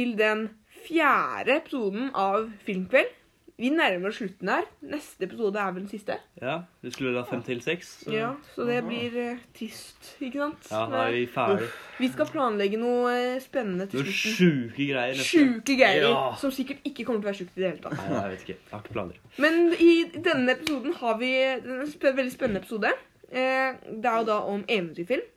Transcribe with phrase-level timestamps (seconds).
[0.00, 0.46] til den
[0.86, 3.16] fjerde episoden av Filmkveld.
[3.60, 4.64] Vi nærmer oss slutten her.
[4.88, 6.14] Neste episode er vel den siste.
[6.40, 7.90] Ja, vi skulle da fem til seks.
[8.06, 10.70] Så Ja, Så det blir uh, trist, ikke sant?
[10.70, 11.66] ja, da er vi ferdig.
[12.00, 14.38] Vi skal planlegge noe eh, spennende til Noen slutten.
[14.38, 15.12] sjuke greier.
[15.12, 15.28] neste.
[15.28, 16.22] Sjuke greier Ja.
[16.40, 18.00] som sikkert ikke kommer til å være sjukt i det hele tatt.
[18.00, 18.56] Nei, jeg vet ikke.
[18.64, 19.20] Jeg har ikke planer.
[19.44, 19.92] Men i
[20.30, 22.94] denne episoden har vi en veldig spennende episode.
[23.30, 25.28] Eh, det er jo da om eventyrfilm.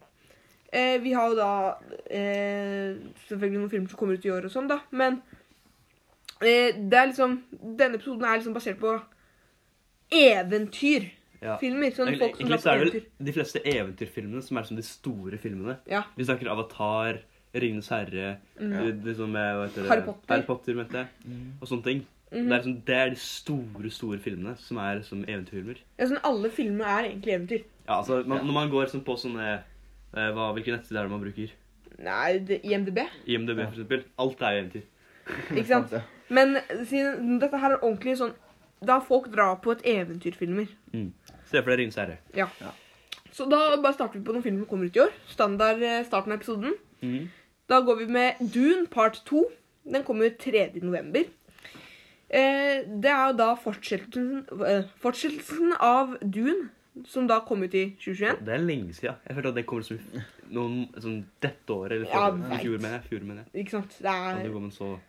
[0.73, 1.53] Eh, vi har jo da
[2.09, 2.95] eh,
[3.27, 4.79] selvfølgelig noen filmer som kommer ut i år og sånn, da.
[4.89, 5.19] Men
[6.41, 8.95] eh, det er liksom Denne episoden er liksom basert på
[10.13, 11.19] eventyrfilmer.
[11.43, 11.57] Ja.
[11.59, 13.05] Sånn folk som egentlig drar så er det eventyr.
[13.27, 15.77] de fleste eventyrfilmene som er som de store filmene.
[15.91, 16.05] Ja.
[16.15, 17.19] Vi snakker Avatar,
[17.53, 19.03] Ringenes herre, mm.
[19.05, 19.83] liksom, er, heter det?
[19.83, 19.91] Mm.
[19.91, 20.29] Harry Potter.
[20.31, 21.41] Harry Potter mente jeg.
[21.59, 22.05] Og sånne ting.
[22.33, 22.47] Mhm.
[22.47, 25.83] det, er liksom, det er de store, store filmene som er som eventyrfilmer.
[25.99, 27.67] Ja, sånn, alle filmer er egentlig eventyr.
[27.83, 29.59] Ja, altså, man, Når man går sånn på sånne
[30.13, 31.53] hva, Hvilke nettsider er det man bruker?
[32.03, 32.99] Nei, det, IMDb.
[33.25, 34.05] IMDb, for eksempel.
[34.21, 34.85] Alt er eventyr.
[35.57, 35.93] Ikke sant?
[36.33, 36.57] Men
[36.89, 38.33] siden dette her er ordentlig sånn
[38.83, 40.67] Da folk drar på et eventyrfilmer.
[41.47, 42.17] Se for deg Ringenes herre.
[42.35, 42.49] Ja.
[43.33, 45.13] Så da bare starter vi på noen filmer som kommer ut i år.
[45.31, 46.75] Standard eh, starten av episoden.
[47.01, 47.29] Mm.
[47.71, 49.45] Da går vi med Dune part 2.
[49.95, 50.67] Den kommer 3.
[50.83, 51.25] november.
[52.33, 56.69] Eh, det er jo da fortsettelsen, eh, fortsettelsen av Dune,
[57.09, 58.43] som da kom ut i 2021.
[58.45, 59.15] Det er lenge siden.
[59.27, 59.99] Jeg følte at det kom som
[60.53, 61.97] noen, sånn dette året.
[61.97, 62.61] Eller Ja, fjor, vet.
[62.61, 63.05] fjor, mener jeg.
[63.09, 63.63] Fjor, mener jeg.
[63.63, 63.97] Ikke sant?
[63.97, 64.99] Det At det er så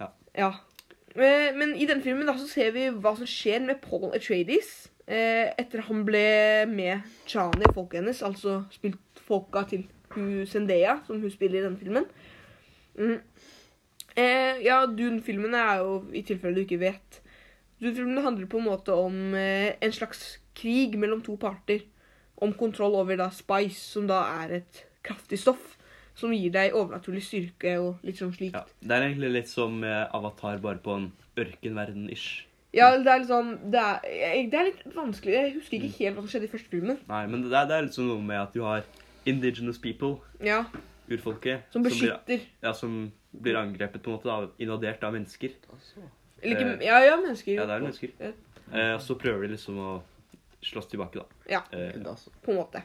[0.00, 0.08] Ja.
[0.36, 0.52] ja.
[1.16, 5.50] Men i denne filmen da så ser vi hva som skjer med Paul Atreides eh,
[5.58, 11.30] etter han ble med Chani folket hennes, altså spilt folka til hun Zendaya, som hun
[11.30, 12.06] spiller i denne filmen.
[12.98, 13.18] Mm.
[14.16, 17.20] Eh, ja, Dune-filmene er jo, i tilfelle du ikke vet
[17.80, 21.82] Dune-filmene handler på en måte om eh, en slags krig mellom to parter.
[22.40, 25.76] Om kontroll over da spice, som da er et kraftig stoff.
[26.16, 28.54] Som gir deg overnaturlig styrke og litt sånn slikt.
[28.56, 28.64] ja.
[28.80, 31.10] Det er egentlig litt som eh, Avatar, bare på en
[31.40, 32.46] ørkenverden-ish.
[32.76, 34.02] Ja, det er liksom det er,
[34.50, 35.32] det er litt vanskelig.
[35.34, 36.98] Jeg husker ikke helt hva som skjedde i første filmen.
[37.08, 38.84] Nei, men det er, det er liksom noe med at du har
[39.26, 40.60] indigenous people, Ja,
[41.10, 42.12] urfolket, Som blir,
[42.62, 45.56] ja, som blir angrepet på en måte da, invadert av mennesker.
[46.42, 47.52] Eller ikke Eh, Ja, ja, mennesker.
[47.58, 48.14] Ja, det er mennesker.
[48.20, 48.30] Ja.
[48.70, 49.90] Eh, og så prøver de liksom å
[50.62, 51.24] slåss tilbake, da.
[51.48, 51.92] Ja, Eh,
[52.42, 52.82] på en måte.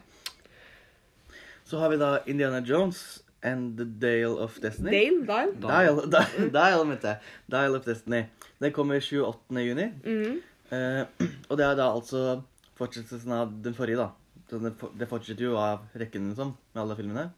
[1.64, 4.90] Så har vi da Indiana Jones and The Dale of Destiny.
[4.90, 5.54] Dale, Dial.
[5.60, 7.18] Dial, Dial, Dial, mente jeg.
[7.50, 8.24] Dial of Destiny.
[8.62, 9.64] Den kommer 28.
[9.66, 9.88] juni.
[10.04, 10.42] Mhm.
[10.70, 11.04] Eh,
[11.48, 12.42] og det er da altså
[12.78, 14.10] fortsettelsen av den forrige, da.
[14.50, 17.30] Det, fortsetter jo av rekken, liksom, med alle filmene.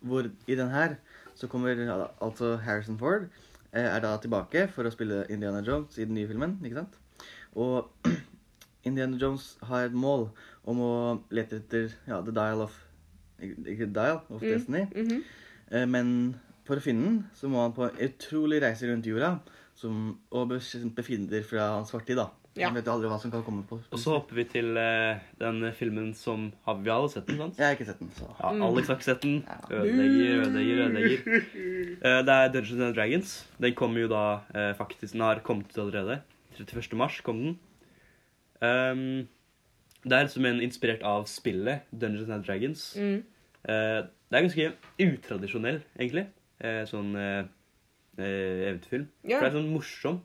[0.00, 0.96] Hvor i den her
[1.36, 3.28] så kommer ja, da, altså Harrison Ford
[3.72, 6.96] eh, er da tilbake for å spille Indiana Jones i den nye filmen, ikke sant?
[7.56, 7.90] Og
[8.84, 10.28] Indiana Jones har et mål
[10.66, 10.92] om å
[11.30, 12.76] lete etter ja, The Dial of
[13.40, 14.50] Ikke Dial of Mm.
[14.52, 14.86] Destiny.
[14.94, 15.22] -hmm.
[15.72, 19.38] Eh, Men for å finne den, så må han på en utrolig reise rundt jorda
[19.74, 22.16] som, og bekjempe fiender fra hans fortid.
[22.16, 22.26] da.
[22.56, 22.66] Ja.
[22.66, 23.78] Han vet jo aldri hva som kan komme på.
[23.92, 27.36] Og så hopper vi til eh, den filmen som har Vi har alle sett den,
[27.38, 27.56] sant?
[27.58, 28.62] Jeg har ikke sett den, så Ja, Mm.
[28.62, 29.44] Alex har ikke sett den.
[29.46, 29.76] Ja.
[29.76, 31.18] Ødelegger, ødelegger, ødelegger.
[32.04, 33.46] Eh, det er Dungeons and Dragons.
[33.60, 36.20] Den kommer jo da eh, faktisk Den har kommet ut allerede.
[36.58, 36.96] 31.
[36.96, 37.58] mars kom den.
[38.60, 39.28] Um,
[40.04, 42.84] det er som en inspirert av spillet Dungeons and Dragons.
[42.96, 43.22] Mm.
[43.68, 44.72] Uh, det er ganske
[45.04, 46.26] utradisjonell, egentlig.
[46.64, 47.44] Uh, sånn uh,
[48.20, 49.08] eventyrfilm.
[49.24, 49.38] Yeah.
[49.40, 50.20] For det er sånn morsom.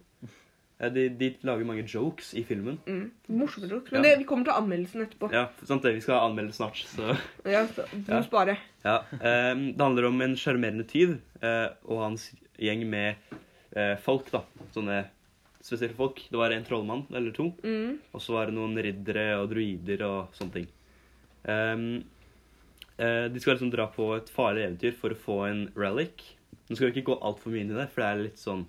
[0.92, 2.76] De, de lager mange jokes i filmen.
[2.84, 3.06] Mm.
[3.40, 3.94] Morsomme jokes.
[3.96, 4.10] Men Ja.
[4.10, 5.30] det, vi kommer til anmeldelsen etterpå.
[5.32, 5.94] Ja, sant det.
[5.96, 7.14] Vi skal anmelde snart, så
[7.48, 8.24] Ja, så du må Ja.
[8.28, 8.58] spare.
[8.84, 12.28] Ja, Um, Det handler om en sjarmerende tyv og hans
[12.60, 13.16] gjeng med
[14.04, 14.28] folk.
[14.32, 14.44] da,
[14.76, 15.06] Sånne
[15.66, 16.22] spesielle folk.
[16.30, 17.50] Det var en trollmann eller to.
[17.64, 17.98] Mm.
[18.12, 20.68] Og så var det noen riddere og druider og sånne ting.
[21.46, 21.88] Um,
[23.00, 26.24] uh, de skal liksom dra på et farlig eventyr for å få en relic.
[26.68, 28.64] Nå skal vi ikke gå altfor mye inn i det, for det er litt sånn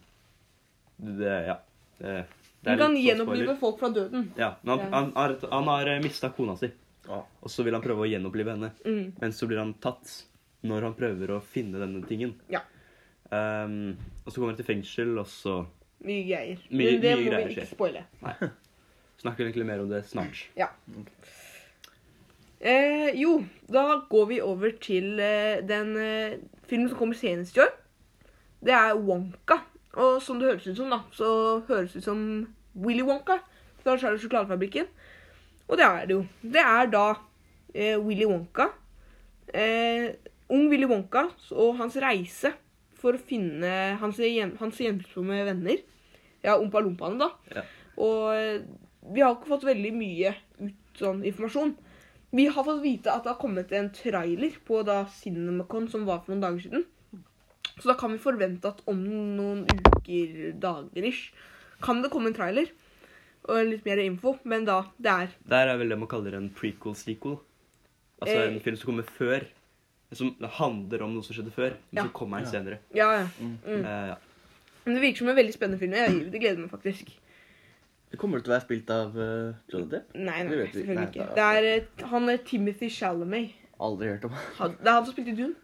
[0.96, 1.60] det, Ja.
[1.96, 2.16] Det,
[2.60, 4.26] det Du kan sånn gjenopplive folk fra døden.
[4.36, 6.68] Ja, men han, han, han, har, han har mista kona si,
[7.08, 7.22] Ja.
[7.24, 8.72] og så vil han prøve å gjenopplive henne.
[8.84, 9.14] Mm.
[9.20, 10.12] Men så blir han tatt
[10.66, 12.34] når han prøver å finne denne tingen.
[12.52, 12.64] Ja.
[13.30, 15.60] Um, og så kommer han til fengsel, og så
[16.04, 16.62] Mye greier.
[16.70, 18.04] My, Men det mye må greier vi ikke spoile.
[19.22, 20.46] snakker egentlig mer om det snart.
[22.60, 23.38] Eh, jo,
[23.72, 26.36] da går vi over til eh, den eh,
[26.68, 27.72] filmen som kommer senest i år.
[28.64, 29.60] Det er Wonka.
[29.96, 31.28] Og som det høres ut som, da, så
[31.68, 32.22] høres det ut som
[32.76, 33.38] Willy Wonka
[33.80, 34.88] fra Charlie Sjokoladefabrikken.
[35.68, 36.24] Og det er det jo.
[36.42, 37.06] Det er da
[37.74, 38.68] eh, Willy Wonka.
[39.54, 40.12] Eh,
[40.52, 41.26] ung Willy Wonka
[41.56, 42.52] og hans reise
[43.00, 43.70] for å finne
[44.00, 45.82] hans, hjem, hans hjemsomme venner.
[46.44, 47.30] Ja, Ompa Lompaene, da.
[47.54, 47.64] Ja.
[48.02, 48.60] Og eh,
[49.14, 51.74] vi har ikke fått veldig mye ut sånn informasjon.
[52.36, 56.22] Vi har fått vite at det har kommet en trailer på da Cinemacon som var
[56.24, 56.86] for noen dager siden.
[57.76, 58.98] Så da kan vi forvente at om
[59.36, 61.30] noen uker, dager ish,
[61.84, 62.70] kan det komme en trailer
[63.46, 64.36] og litt mer info.
[64.48, 67.36] Men da, det er Der er vel det man kaller en prequel-sequel.
[68.20, 68.46] Altså Eh.
[68.48, 69.44] en film som kommer før.
[70.16, 72.06] Som handler om noe som skjedde før, men Ja.
[72.08, 72.78] så kommer den senere.
[72.96, 73.26] Ja, ja.
[73.40, 73.56] Mm.
[73.84, 74.16] Eh, ja.
[74.86, 75.92] Men det virker som en veldig spennende film.
[75.98, 77.12] Jeg det gleder meg faktisk.
[78.10, 80.12] Det kommer til å være spilt av uh, Johnny Depp.
[80.14, 81.24] Nei, nei, vet selvfølgelig Nei, ikke.
[81.26, 81.68] det Det er-
[82.04, 83.50] eh, han er Timothy Chalamet.
[83.80, 84.30] Aldri hørt om.
[84.60, 85.54] Han, det er han som spilte i Dune.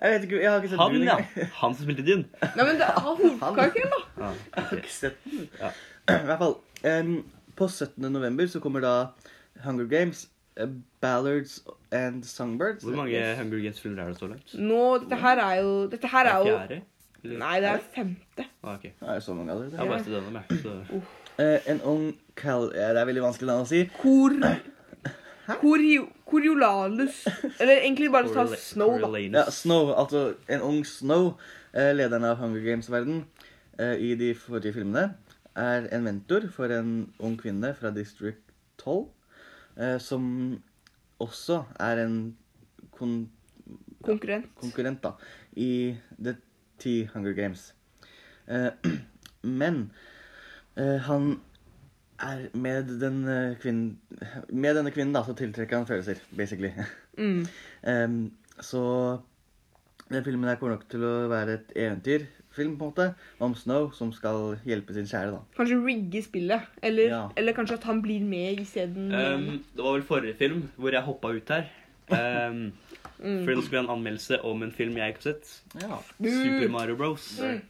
[0.00, 1.16] Jeg vet ikke, jeg har ikke sett Han, Dune ja.
[1.60, 2.24] Han som spilte Dune.
[2.40, 4.00] Nei, men det er han hovedkarakteren, da.
[4.24, 4.32] Ja.
[4.56, 5.48] Jeg har ikke sett den.
[5.60, 5.70] Ja.
[6.14, 6.56] I hvert fall.
[6.86, 7.14] um,
[7.58, 8.12] på 17.
[8.12, 8.94] november så kommer da
[9.64, 10.30] Hunger Games, eh,
[11.00, 11.62] Ballards
[11.92, 12.84] and Songbirds.
[12.84, 14.54] Hvor mange Hunger Games-filmer er det så langt?
[14.54, 16.80] Nå, dette her er jo Dette her Det er er jo fjerde?
[17.38, 18.44] Nei, det er femte.
[18.62, 18.90] Ah, okay.
[19.00, 19.70] Det er så mange allerede.
[19.70, 20.58] Jeg har bare sett denne med.
[20.62, 21.00] Så.
[21.38, 22.04] Uh, en ung
[22.36, 22.72] Cal...
[22.74, 23.84] Ja, det er veldig vanskelig navn å si.
[23.98, 24.34] Kor...
[25.48, 27.22] Korio, Coriolalus
[27.60, 29.18] Eller egentlig bare ta Snow, da.
[29.18, 31.38] Ja, Snow, altså en ung Snow,
[31.72, 33.22] uh, lederen av Hunger Games-verden
[33.80, 35.14] uh, i de forrige filmene,
[35.56, 38.42] er en mentor for en ung kvinne fra District
[38.82, 39.17] 12, eh,
[40.02, 40.24] som
[41.22, 42.14] også er en
[42.94, 43.28] kon
[44.02, 44.46] Konkurrent.
[44.58, 45.12] konkurrent da,
[45.58, 46.36] i The
[46.78, 47.72] T Hunger Games.
[48.46, 48.70] Eh,
[49.60, 49.90] men
[50.76, 51.40] eh, han
[52.18, 53.98] er med, den, eh, kvinnen,
[54.50, 56.72] med denne kvinnen da, så tiltrekker han følelser, basically.
[57.18, 57.40] Mm.
[57.82, 58.12] um,
[58.62, 58.80] så
[60.06, 61.72] den filmen her kommer nok til å være et
[62.58, 65.30] eventyrfilm på en måte, om Snow som skal hjelpe sin kjære.
[65.32, 65.38] da.
[65.56, 66.60] Kanskje rigge spillet.
[66.82, 67.28] Eller, Ja.
[67.36, 69.12] eller kanskje at han blir med isteden.
[69.14, 71.64] Um, det var vel forrige film hvor jeg hoppa ut her.
[72.10, 72.72] Um,
[73.18, 73.44] Mm.
[73.44, 75.62] Fordi nå skulle jeg ha en anmeldelse om en film jeg ikke har sett.
[75.74, 75.96] Ja.
[76.22, 77.40] Super Mario Bros.
[77.42, 77.60] Mm.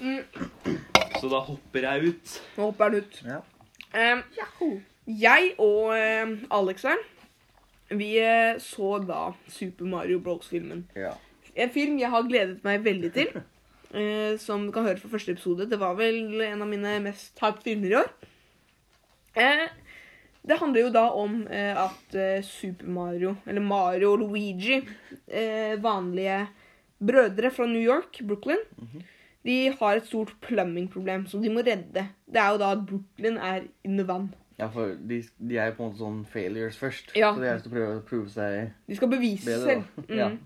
[0.00, 0.78] Mm.
[1.20, 2.42] Så da hopper jeg ut.
[2.56, 3.22] Nå hopper han ut.
[3.24, 3.38] ja.
[3.94, 4.22] Um,
[5.06, 6.96] jeg og um, Alex her,
[7.90, 10.88] vi eh, så da Super Mario Bros-filmen.
[10.96, 11.12] ja.
[11.56, 13.26] En film jeg har gledet meg veldig til.
[13.94, 15.68] eh, som du kan høre fra første episode.
[15.70, 18.10] Det var vel en av mine mest hyped filmer i år.
[19.38, 19.66] Eh,
[20.48, 24.80] det handler jo da om eh, at eh, Super Mario, eller Mario og Luigi,
[25.28, 26.46] eh, vanlige
[26.98, 28.62] brødre fra New York, Brooklyn,
[29.46, 32.02] de har et stort plumbing-problem som de må redde.
[32.26, 34.28] Det er jo da at Brooklyn er under vann.
[34.58, 37.12] ja, for de, de er på en måte sånn failures først.
[37.16, 37.30] Ja.
[37.36, 39.84] Så de og prøver å prove seg De skal bevise selv.
[40.08, 40.16] Mm.
[40.20, 40.28] Ja.
[40.28, 40.38] Mm.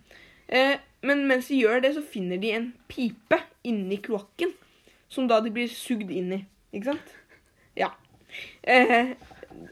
[0.53, 4.55] Eh, men mens de gjør det, så finner de en pipe inni kloakken.
[5.13, 6.41] Som da de blir sugd inn i.
[6.73, 7.17] Ikke sant?
[7.77, 7.91] Ja.
[8.63, 9.13] Eh,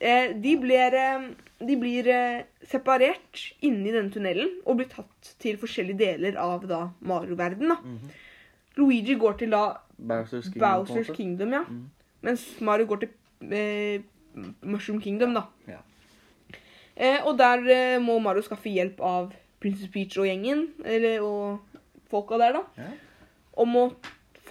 [0.00, 1.28] eh, de blir, eh,
[1.64, 6.90] de blir eh, separert inni denne tunnelen og blir tatt til forskjellige deler av da
[7.00, 7.76] Mario-verdenen.
[7.84, 8.18] Mm -hmm.
[8.76, 10.86] Luigi går til da Bowsers Kingdom.
[10.86, 11.16] Bowsers.
[11.16, 11.62] Kingdom, ja.
[11.68, 11.90] Mm.
[12.20, 13.08] Mens Mario går til
[13.52, 14.00] eh,
[14.62, 15.42] Mushroom Kingdom, da.
[15.68, 15.78] Ja.
[16.96, 21.80] Eh, og der må Mario skaffe hjelp av Princess Peach og gjengen, eller, og
[22.10, 22.64] folka der, da.
[22.80, 22.90] Ja.
[23.60, 23.84] Om å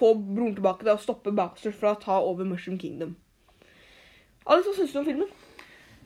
[0.00, 3.16] få broren tilbake da, og stoppe Baxter fra å ta over Mushroom Kingdom.
[4.46, 5.32] Alex, hva syns du om filmen?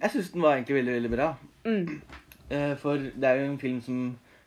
[0.01, 1.29] Jeg syns den var egentlig veldig, veldig bra.
[1.65, 2.01] Mm.
[2.51, 4.01] Eh, for det er jo en film som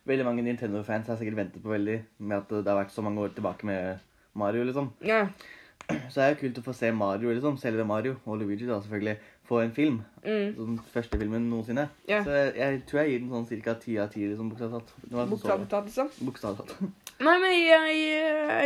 [0.07, 3.23] veldig mange Nintendo-fans har sikkert ventet på veldig, med at det har vært så mange
[3.23, 4.03] år tilbake med
[4.37, 4.91] Mario, liksom.
[5.05, 5.25] Ja.
[5.87, 8.79] Så det er jo kult å få se Mario, liksom, selve Mario, og Luigi da
[8.83, 10.01] selvfølgelig, få en film.
[10.25, 10.53] Mm.
[10.57, 11.87] Den første filmen noensinne.
[12.09, 12.19] Ja.
[12.25, 13.73] Så jeg, jeg tror jeg gir den sånn ca.
[13.79, 14.89] ti av ti, liksom, Bokstavtatt.
[14.93, 15.09] talt.
[15.09, 16.09] Det var så- Bokstavelig talt, liksom.
[16.27, 16.93] Bokstavelig.
[17.27, 18.07] Nei, men i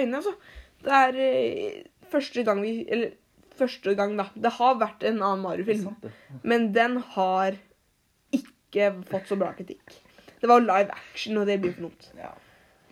[0.01, 0.33] øynene altså.
[0.81, 3.11] Det er eh, første gang vi Eller
[3.59, 4.25] første gang, da.
[4.35, 5.91] Det har vært en annen Mario-film.
[6.43, 7.59] Men den har
[8.33, 9.93] ikke fått så bra kritikk.
[10.41, 12.09] Det var live action, og det blir for noe.
[12.17, 12.31] Ja.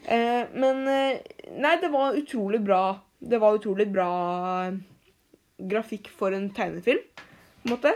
[0.06, 1.18] Eh, men eh,
[1.58, 2.84] Nei, det var utrolig bra.
[3.20, 4.12] Det var utrolig bra
[5.60, 7.02] grafikk for en tegnefilm,
[7.60, 7.96] på en måte.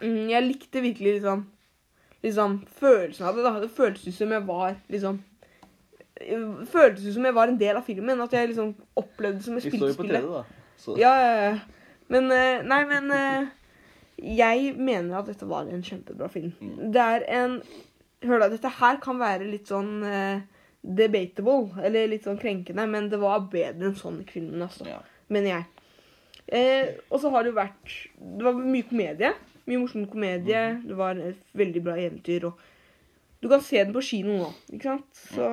[0.00, 1.44] Mm, jeg likte virkelig liksom
[2.24, 3.44] liksom følelsen av det.
[3.44, 3.60] da.
[3.60, 5.22] Det føltes som jeg var liksom
[6.70, 8.20] føltes som jeg var en del av filmen.
[8.24, 10.24] At jeg liksom opplevde det som jeg spilte spillet.
[10.24, 10.96] 3D, da.
[11.00, 11.58] Ja, ja, ja.
[12.12, 13.46] Men eh, Nei, men eh,
[14.20, 16.52] Jeg mener at dette var en kjempebra film.
[16.60, 16.92] Mm.
[16.94, 17.60] Det er en
[18.24, 20.44] Hør da, dette her kan være litt sånn eh,
[20.80, 24.86] debatable, eller litt sånn krenkende, men det var bedre enn sånn i filmen, altså.
[24.88, 25.02] Ja.
[25.28, 25.73] Mener jeg.
[26.52, 29.30] Eh, og så har det jo vært Det var mye komedie.
[29.64, 30.60] Mye morsom komedie.
[30.74, 30.82] Mhm.
[30.88, 32.44] Det var et veldig bra eventyr.
[32.50, 32.58] Og
[33.42, 35.22] du kan se den på kino nå, ikke sant?
[35.34, 35.48] Så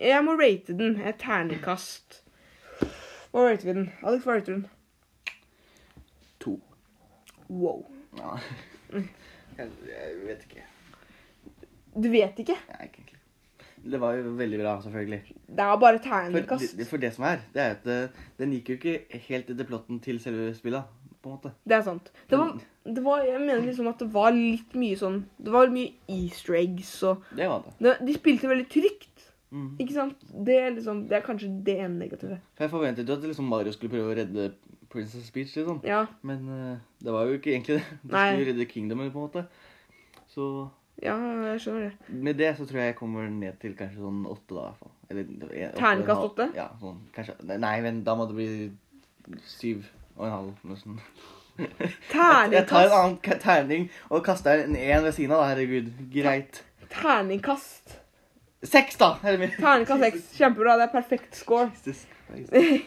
[0.00, 0.98] jeg må rate den.
[1.00, 2.22] Et ternekast.
[3.32, 3.90] Hva rater vi den?
[4.04, 4.68] Alex, hva rater du den?
[6.44, 6.58] To.
[7.48, 7.84] Wow.
[8.18, 8.38] Nei.
[9.56, 10.66] Jeg, jeg vet ikke.
[11.96, 12.56] Du vet ikke.
[12.72, 13.11] Nei, ikke.
[13.84, 15.20] Det var jo veldig bra, selvfølgelig.
[15.48, 16.74] Det er bare terningkast.
[16.76, 19.68] For, for det som er, det er at eh, den gikk jo ikke helt etter
[19.68, 20.90] plotten til selve spillet,
[21.22, 21.52] på en måte.
[21.68, 22.10] Det er sant.
[22.30, 25.70] Det var, det var, jeg mener liksom at det var litt mye sånn Det var
[25.70, 27.74] mye easter eggs og Det var det.
[27.78, 29.28] det, De spilte veldig trygt.
[29.52, 29.70] Mm.
[29.84, 30.26] Ikke sant?
[30.32, 32.40] Det er, liksom, det er kanskje det ene negative.
[32.56, 34.48] For jeg forventet jo at liksom Mario skulle prøve å redde
[34.92, 35.80] Princess Beach, liksom.
[35.86, 37.98] Ja, Men uh, det var jo ikke egentlig det.
[38.02, 39.44] De skulle redde Kingdomen, på en måte.
[40.32, 40.46] Så
[41.02, 41.16] ja,
[41.50, 42.14] jeg skjønner det.
[42.26, 44.78] med det så tror jeg jeg kommer ned til kanskje sånn åtte, da, i hvert
[44.82, 44.92] fall.
[45.12, 45.22] Eller
[45.76, 46.46] Terningkast åtte?
[46.56, 47.00] Ja, sånn.
[47.14, 50.52] Kanskje Nei, men da må det bli syv og en halv.
[50.70, 51.00] nesten.
[51.58, 55.50] Terningkast Jeg tar en annen terning og kaster en én ved siden av, da.
[55.52, 55.90] Herregud.
[56.14, 56.62] Greit.
[56.92, 57.98] Terningkast.
[58.62, 59.16] Seks, da!
[59.26, 59.42] Er?
[59.58, 60.20] Terningkast seks.
[60.38, 60.78] Kjempebra.
[60.78, 61.70] Det er perfekt score.
[61.74, 62.06] Jesus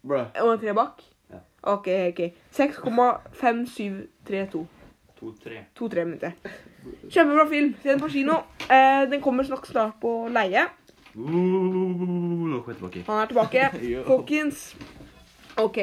[0.02, 0.18] Bro.
[0.40, 1.02] Og en tre bak?
[1.30, 1.36] Ja.
[1.74, 2.20] OK, OK.
[2.56, 4.66] 6,5732.
[5.20, 5.58] To-tre.
[5.76, 6.32] To-tre minutter.
[7.12, 7.74] Kjempebra film.
[7.82, 8.32] Se den på kino.
[8.70, 10.62] Eh, den kommer snart snart på leie.
[11.12, 13.02] Uh, nå kommer jeg tilbake.
[13.06, 13.70] Han er tilbake.
[14.08, 14.76] Folkens.
[15.60, 15.78] OK.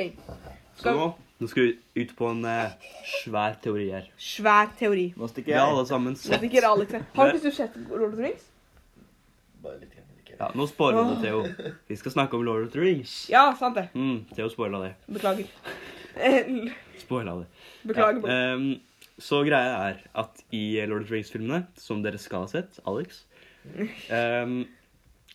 [0.79, 1.71] Så nå, nå skal vi
[2.01, 2.71] ut på en eh,
[3.21, 4.05] svær teori her.
[4.17, 5.11] Svær teori.
[5.17, 5.73] Nå Vi stikker har jeg.
[5.75, 7.03] alle sammen Nå sett stikker Alex her.
[7.15, 8.45] Har ikke sett Lord of the Rings?
[9.61, 9.96] Bare litt.
[10.39, 11.39] Ja, Nå spoiler du, Theo.
[11.89, 13.13] Vi skal snakke om Lord of the Rings.
[13.33, 13.87] Ja, sant det.
[13.97, 14.91] Mm, Theo spoila det.
[15.09, 15.47] Beklager.
[17.01, 17.47] Spoila det.
[17.89, 18.27] Beklager.
[18.29, 18.67] Ja, um,
[19.17, 23.23] så greia er at i Lord of the Rings-filmene, som dere skal ha sett, Alex,
[24.13, 24.59] um,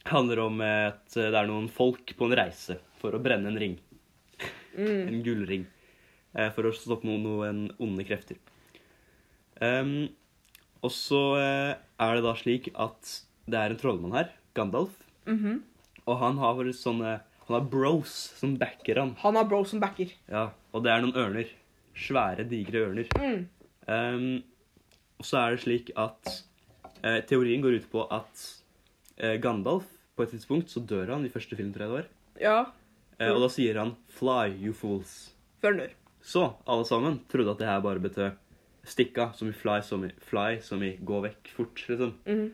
[0.06, 3.74] handler om at det er noen folk på en reise for å brenne en ring.
[4.76, 5.02] Mm.
[5.10, 5.64] En gullring.
[6.34, 8.38] eh, For å stoppe noen, noen onde krefter.
[9.62, 10.08] Um,
[10.82, 13.18] og så eh, er det da slik at
[13.50, 14.94] det er en trollmann her, Gandalf,
[15.26, 15.62] Mhm.
[16.06, 19.16] og han har sånne Han har bros som backer han.
[19.18, 20.12] Han har bros som backer.
[20.30, 21.48] Ja, og det er noen ørner.
[21.94, 23.08] Svære, digre ørner.
[23.18, 23.48] Mm.
[23.88, 24.42] Um,
[25.18, 26.30] og så er det slik at
[27.04, 28.44] uh, teorien går ut på at
[29.22, 29.84] uh, Gandalf
[30.16, 32.06] På et tidspunkt så dør han i første film, tror jeg det var.
[32.40, 32.56] Ja.
[33.20, 35.32] Uh, og da sier han 'Fly, you fools'.
[35.60, 35.90] Før han dør.
[36.22, 38.32] Så alle sammen trodde at det her bare betød
[38.86, 42.14] 'stikka', som i 'fly', som i 'fly', som i 'gå vekk fort', liksom.
[42.26, 42.52] Mhm.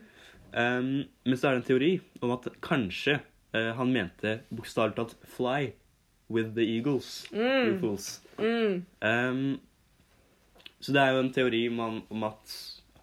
[0.53, 1.91] Ehm, men så er det en teori
[2.21, 3.19] om at kanskje
[3.55, 5.71] uh, han mente bokstavelig talt 'fly
[6.29, 7.27] with the eagles'.
[7.33, 7.79] You Mm.
[7.81, 8.21] fools.
[8.37, 8.85] Mm.
[9.01, 9.59] Um,
[10.79, 12.53] så det er jo en teori man, om at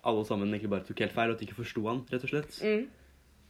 [0.05, 2.31] alle sammen egentlig bare tok helt feil, og at de ikke forsto han, rett og
[2.31, 2.61] slett.
[2.63, 2.87] Mm.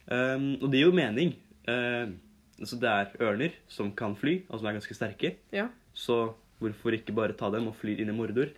[0.09, 1.35] Um, og det gir jo mening.
[1.67, 2.11] Uh,
[2.59, 5.35] altså det er ørner som kan fly, og som er ganske sterke.
[5.53, 5.67] Ja.
[5.93, 8.49] Så hvorfor ikke bare ta dem og fly inn i Mordor,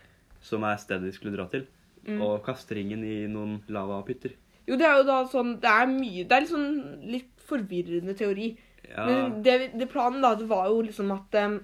[0.41, 1.67] som er stedet de skulle dra til,
[2.07, 2.21] Mm.
[2.21, 4.31] og kaste ringen i noen lavapytter?
[4.69, 6.69] Jo, det er jo da sånn Det er mye Det er sånn
[7.09, 8.51] litt forvirrende teori.
[8.85, 11.59] Ja, Men det, det planen da, det var jo liksom at um,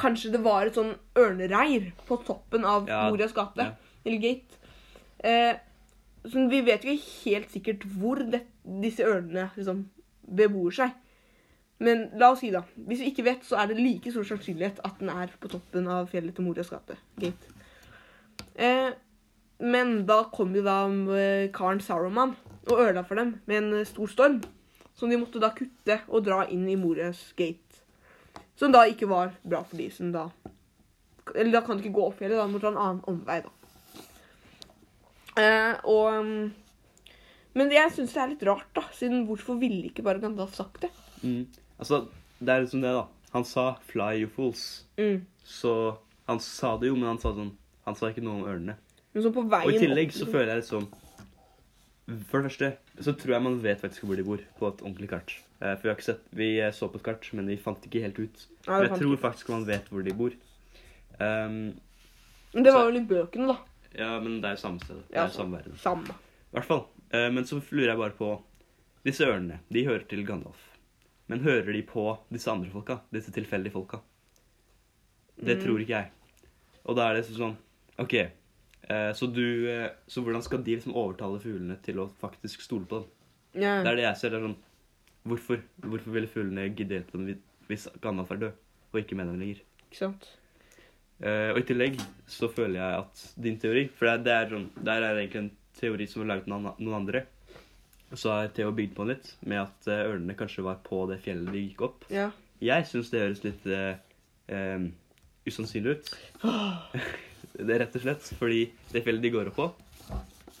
[0.00, 3.66] Kanskje det var et sånn ørnereir på toppen av Ja, Morias gate.
[3.66, 3.98] ja.
[4.04, 4.58] Eller gate.
[5.24, 5.54] Eh,
[6.28, 8.40] så vi vet jo ikke helt sikkert hvor det,
[8.82, 9.84] disse ørnene liksom
[10.26, 10.92] bebor seg.
[11.84, 12.64] Men la oss si, da.
[12.76, 15.88] Hvis vi ikke vet, så er det like stor sannsynlighet at den er på toppen
[15.90, 16.98] av fjellet til Morias gate.
[17.22, 17.54] Gate.
[18.56, 18.90] Eh,
[19.58, 20.80] men da kom jo da
[21.14, 22.34] eh, karen Saruman
[22.66, 24.40] og ødela for dem med en eh, stor storm.
[24.94, 27.82] Som de måtte da kutte og dra inn i Morias gate.
[28.58, 30.28] Som da ikke var bra for de som da
[31.34, 33.50] Eller da kan de ikke gå opp fjellet, da må ta en annen omvei, da.
[35.40, 36.52] Eh, og um,
[37.58, 38.84] Men jeg syns det er litt rart, da.
[38.94, 40.92] Siden hvorfor ville ikke bare Gandalf sagt det?
[41.22, 41.46] mm.
[41.78, 42.04] Altså,
[42.38, 43.06] det er liksom det, da.
[43.32, 44.84] Han sa 'fly, you fools'.
[44.98, 45.26] Mm.
[45.44, 45.96] Så
[46.28, 48.76] han sa det jo, men han sa sånn Han sa ikke noe om ørnene.
[49.14, 50.86] Men så på veien Og i tillegg opp- så føler jeg liksom
[52.30, 52.70] For det første
[53.04, 55.32] så tror jeg man vet faktisk hvor de bor, på et ordentlig kart.
[55.60, 57.86] Eh, For vi har ikke sett Vi eh, så på et kart, men vi fant
[57.86, 58.46] ikke helt ut.
[58.66, 59.22] Ja, Men jeg tror ikke.
[59.22, 60.34] faktisk man vet hvor de bor.
[61.20, 61.74] Um,
[62.54, 63.56] Men det var vel i bøkene, da.
[63.98, 65.00] ja, men det er jo samme sted.
[65.08, 65.76] Det er jo samme verden.
[65.78, 66.06] Samme.
[66.50, 66.84] I hvert fall.
[67.14, 68.42] Eh, men så lurer jeg bare på
[69.04, 70.60] Disse ørnene, de hører til Gandalf.
[71.28, 72.98] Men hører de på disse andre folka?
[73.12, 73.98] Disse tilfeldige folka?
[75.36, 75.64] Det Mm.
[75.64, 76.10] tror ikke jeg.
[76.86, 77.56] Og da er det sånn
[77.98, 78.14] OK,
[79.16, 83.00] så du eh, Så hvordan skal de liksom overtale fuglene til å faktisk stole på
[83.00, 83.10] dem?
[83.54, 83.78] Ja.
[83.84, 84.34] Det er det jeg ser.
[84.34, 84.62] det er sånn
[85.24, 88.56] Hvorfor, hvorfor ville fuglene gidde hjelpe dem hvis Gandalf er død,
[88.92, 89.62] og ikke med dem lenger?
[89.86, 90.26] Ikke sant?
[91.24, 91.96] Eh, og i tillegg
[92.28, 95.50] så føler jeg at din teori For det, det er sånn, der er egentlig en
[95.78, 97.24] teori som er laget av noen andre.
[98.12, 101.22] Så har Theo bygd på den litt, med at eh, ørnene kanskje var på det
[101.24, 102.04] fjellet de gikk opp.
[102.12, 102.28] Ja.
[102.60, 103.96] Jeg syns det høres litt eh,
[104.52, 104.90] um,
[105.48, 106.12] usannsynlig ut.
[107.58, 109.68] det rett og slett fordi det fjellet de går opp på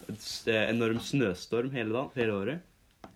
[0.08, 0.16] en
[0.52, 3.08] eh, enorm snøstorm hele, dagen, hele året.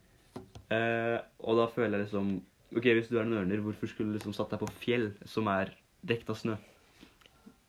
[0.72, 2.32] Eh, og da føler jeg liksom
[2.76, 5.48] OK, hvis du er en ørner, hvorfor skulle du liksom satt deg på fjell som
[5.52, 5.72] er
[6.06, 6.58] dekt av snø?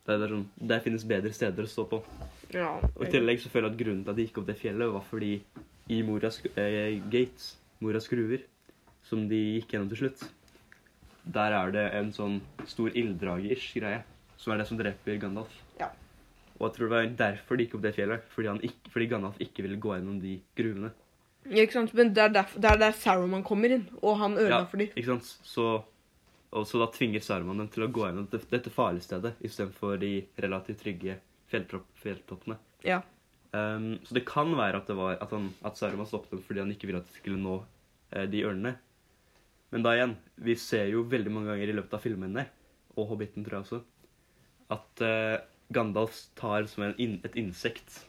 [0.04, 2.02] Det er sånn, Der finnes bedre steder å stå på.
[2.52, 2.72] ja.
[2.96, 4.92] Og I tillegg så føler jeg at grunnen til at de gikk opp det fjellet,
[4.92, 5.32] var fordi
[5.90, 8.44] i Moras eh, Gates, Moras gruver,
[9.06, 10.24] som de gikk gjennom til slutt,
[11.24, 14.02] der er det en sånn stor ilddrage-ish greie
[14.40, 15.52] som er det som dreper Gandalf.
[15.80, 15.90] Ja.
[16.56, 19.08] Og jeg tror det var derfor de gikk opp det fjellet, fordi, han ikke, fordi
[19.12, 20.90] Gandalf ikke ville gå gjennom de gruvene.
[21.48, 21.94] Ja, ikke sant?
[21.96, 24.90] Men det er, derf- det er der Saruman kommer inn, og han ødela for dem.
[24.92, 25.28] ikke sant?
[25.46, 25.68] Så,
[26.52, 29.96] og så da tvinger Saruman dem til å gå gjennom dette, dette farlige stedet istedenfor
[30.02, 30.12] de
[30.44, 31.16] relativt trygge
[31.52, 32.58] fjelltopp, fjelltoppene.
[32.86, 33.00] Ja.
[33.56, 36.62] Um, så det kan være at, det var, at, han, at Saruman stoppet dem fordi
[36.62, 37.56] han ikke ville at de skulle nå
[38.12, 38.76] eh, de ørnene.
[39.72, 40.12] Men da igjen,
[40.44, 42.44] vi ser jo veldig mange ganger i løpet av filmene,
[42.98, 43.80] og Hobbiten tror jeg også,
[44.70, 45.38] at uh,
[45.72, 48.00] Gandalf tar som en, inn- et insekt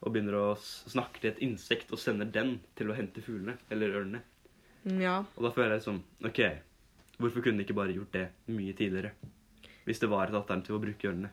[0.00, 3.92] og begynner å snakke til et insekt og sender den til å hente fuglene, eller
[4.00, 4.22] ørnene.
[4.86, 5.18] Mm, Ja.
[5.36, 6.40] Og da føler jeg sånn OK,
[7.20, 9.10] hvorfor kunne de ikke bare gjort det mye tidligere?
[9.84, 11.30] Hvis det var et alternativ å bruke ørnene.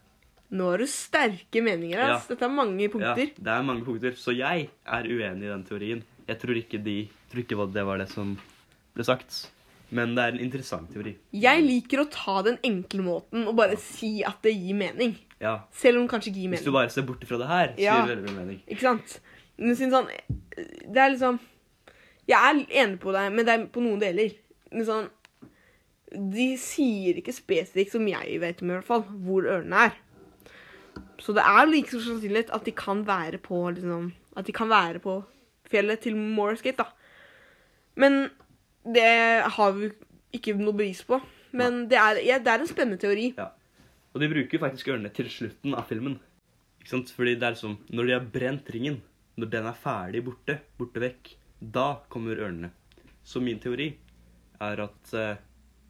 [0.51, 1.99] Nå har du sterke meninger.
[1.99, 2.29] altså.
[2.29, 2.35] Ja.
[2.35, 3.23] Dette er mange punkter.
[3.27, 4.13] Ja, det er mange punkter.
[4.15, 6.03] Så jeg er uenig i den teorien.
[6.27, 6.97] Jeg tror ikke, de,
[7.31, 8.37] tror ikke det var det som
[8.95, 9.45] ble sagt.
[9.89, 11.13] Men det er en interessant teori.
[11.31, 15.15] Jeg liker å ta den enkle måten og bare si at det gir mening.
[15.39, 16.59] Ja, Selv om det kanskje ikke gir mening.
[16.59, 17.93] Hvis du bare ser bort fra det her, så Ja.
[18.01, 18.61] gir det veldig mye mening.
[18.67, 19.19] Ikke sant?
[19.57, 20.07] Men sånn
[20.57, 21.39] Det er liksom
[22.27, 24.31] Jeg er enig på deg, men det er på noen deler.
[24.71, 25.09] Men sånn
[26.11, 29.91] De sier ikke spesifikt, som jeg vet om i hvert fall, hvor ørnene er.
[31.19, 34.69] Så det er like så sannsynlig at de kan være på liksom At de kan
[34.69, 35.23] være på
[35.69, 36.85] fjellet til Morris Gate, da.
[37.95, 38.29] Men
[38.93, 39.09] det
[39.57, 39.91] har vi
[40.35, 41.19] ikke noe bevis på.
[41.57, 43.31] Men det er, ja, det er en spennende teori.
[43.37, 43.51] Ja.
[44.13, 46.17] Og de bruker faktisk ørnene til slutten av filmen.
[46.81, 47.11] Ikke sant?
[47.13, 49.01] Fordi det er som Når de har brent ringen,
[49.37, 52.71] når den er ferdig borte, borte vekk, da kommer ørnene.
[53.27, 53.91] Så min teori
[54.63, 55.39] er at eh,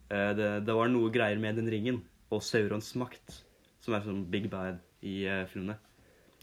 [0.09, 2.01] det, det var noe greier med den ringen
[2.33, 3.41] og Saurons makt,
[3.83, 5.77] som er sånn big bad i uh, filmene.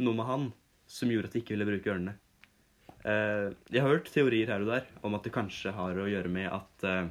[0.01, 0.47] Noe med han
[0.89, 2.17] som gjorde at de ikke ville bruke ørnene.
[3.05, 6.31] Eh, jeg har hørt teorier her og der om at det kanskje har å gjøre
[6.33, 7.11] med at eh,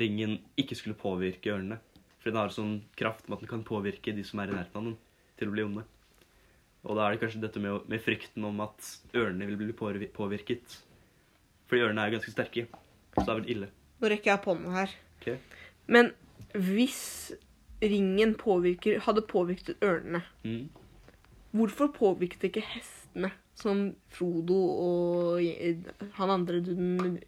[0.00, 1.80] ringen ikke skulle påvirke ørnene.
[2.18, 4.80] For den har sånn kraft med at den kan påvirke de som er i nærheten
[4.80, 4.96] av den,
[5.38, 5.84] til å bli onde.
[6.88, 10.78] Og da er det kanskje dette med, med frykten om at ørnene vil bli påvirket.
[11.68, 12.64] Fordi ørnene er ganske sterke.
[13.14, 13.68] Så det er vel ille.
[14.00, 14.94] Nå rekker jeg på hånda her.
[15.18, 15.36] Okay.
[15.90, 16.12] Men
[16.54, 17.00] hvis
[17.82, 20.68] ringen påvirker, hadde påvirket ørnene, Mm.
[21.52, 23.32] hvorfor påvirket det ikke hestene?
[23.58, 23.80] Som
[24.14, 25.42] Frodo og
[26.18, 26.74] han andre du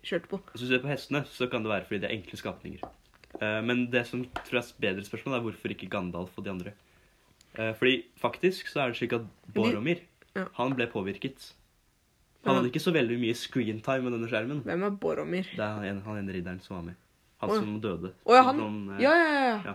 [0.07, 0.39] kjørte på.
[0.53, 2.85] Hvis du ser på hestene, så kan det være fordi det er enkle skapninger.
[3.41, 6.53] Eh, men det som tror jeg er bedre spørsmål, er hvorfor ikke Gandalf og de
[6.53, 6.75] andre.
[7.57, 10.05] Eh, fordi faktisk så er det slik at Boromir,
[10.37, 10.47] Ja.
[10.55, 11.53] han ble påvirket.
[12.47, 14.63] Han hadde ikke så veldig mye screentime med denne skjermen.
[14.65, 15.49] Hvem er Boromir?
[15.51, 17.01] Det er han, han ene ridderen som var med.
[17.41, 17.61] Han oh, ja.
[17.61, 18.13] som døde.
[18.25, 18.61] Oh, ja, han.
[18.61, 19.57] Noen, eh, Ja, ja, ja.
[19.73, 19.75] Ja.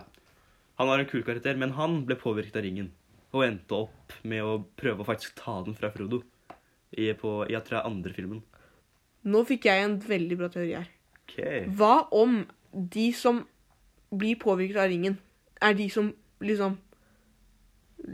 [0.80, 2.90] Han var en kul karakter, men han ble påvirket av ringen.
[3.32, 6.22] Og endte opp med å prøve å faktisk ta den fra Frodo.
[6.96, 8.42] I, på, jeg tror det er andre filmen.
[9.26, 10.90] Nå fikk jeg en veldig bra teori her.
[11.26, 11.64] Okay.
[11.76, 13.42] Hva om de som
[14.14, 15.18] blir påvirket av ringen,
[15.60, 16.12] er de som
[16.44, 16.78] liksom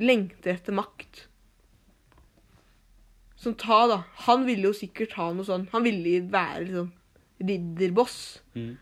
[0.01, 1.27] lengter etter makt?
[3.37, 4.01] Som ta, da.
[4.29, 6.93] Han ville jo sikkert ha noe sånn Han ville være liksom
[7.43, 8.19] ridderboss.
[8.55, 8.77] Mm.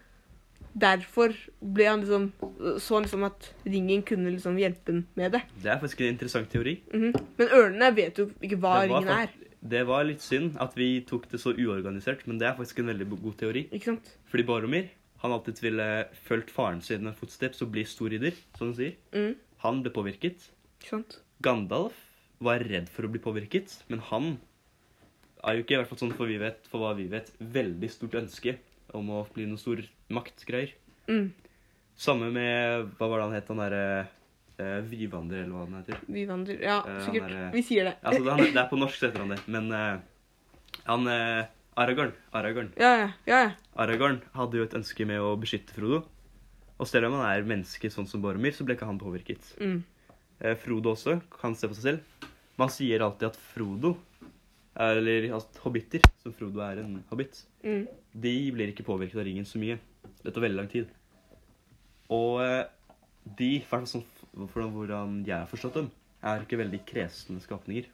[0.80, 2.28] Derfor ble han liksom
[2.78, 5.40] så han liksom at ringen kunne liksom hjelpe ham med det.
[5.64, 6.76] Det er faktisk en interessant teori.
[6.92, 7.14] Mhm.
[7.40, 9.32] Men ørnene vet jo ikke hva ringen er.
[9.60, 12.88] Det var litt synd at vi tok det så uorganisert, men det er faktisk en
[12.92, 13.66] veldig god teori.
[13.68, 14.14] Ikke sant?
[14.32, 14.88] Fordi Boromir
[15.20, 15.86] han alltid ville
[16.24, 18.94] fulgt faren sine fotsteps og bli stor ridder, som han sier.
[19.12, 19.34] Mm.
[19.66, 20.46] Han ble påvirket.
[20.80, 21.18] Ikke sant?
[21.44, 21.98] Gandalf
[22.40, 24.30] var redd for å bli påvirket, men han
[25.44, 27.90] er jo ikke, i hvert fall sånn for, vi vet, for hva vi vet, veldig
[27.92, 28.56] stort ønske
[28.96, 30.72] om å bli noen stor maktgreier.
[31.08, 31.30] Mm.
[32.00, 33.52] Samme med Hva var det han het?
[33.52, 33.84] Han derre
[34.60, 35.98] eh, Vyvander, eller hva den heter.
[36.06, 36.24] Vi
[36.62, 37.26] Ja, uh, sikkert.
[37.30, 37.94] er, eh, Vi sier det.
[38.02, 39.40] Altså, det, han, det er på norsk, heter han det.
[39.48, 40.00] Men uh,
[40.86, 41.08] han
[41.80, 42.72] Aragorn, Aragorn.
[42.76, 43.08] Ja, ja.
[43.26, 43.40] ja.
[43.76, 46.02] Aragorn hadde jo et ønske med å beskytte Frodo.
[46.80, 49.52] Og selv om han er menneske sånn som Boromir, så ble ikke han påvirket.
[49.60, 49.80] Mm.
[50.62, 52.28] Frodo også kan se på seg selv.
[52.60, 53.94] Man sier alltid at Frodo,
[54.80, 57.82] eller at hobbiter, som Frodo er en hobbit, Mm.
[58.16, 59.76] de blir ikke påvirket av ringen så mye.
[60.24, 60.88] Det tar veldig lang tid.
[62.08, 62.40] Og
[63.24, 65.90] de, i hvert fall sånn for hvordan jeg har forstått dem,
[66.22, 67.86] er ikke veldig kresne skapninger.